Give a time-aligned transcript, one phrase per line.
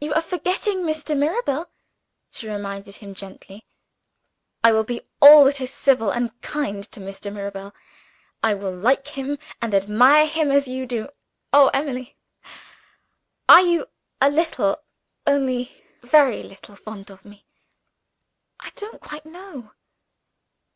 [0.00, 1.16] "You are forgetting Mr.
[1.18, 1.68] Mirabel,"
[2.30, 3.66] she reminded him gently.
[4.62, 7.32] "I will be all that is civil and kind to Mr.
[7.32, 7.74] Mirabel;
[8.44, 11.08] I will like him and admire him as you do.
[11.52, 12.16] Oh, Emily,
[13.48, 13.86] are you
[14.20, 14.84] a little,
[15.26, 17.44] only a very little, fond of me?"
[18.60, 19.72] "I don't quite know."